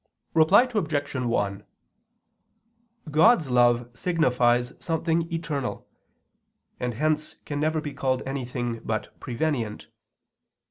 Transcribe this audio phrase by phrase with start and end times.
[0.33, 1.13] Reply Obj.
[1.13, 1.63] 1:
[3.11, 5.87] God's love signifies something eternal;
[6.79, 9.89] and hence can never be called anything but prevenient.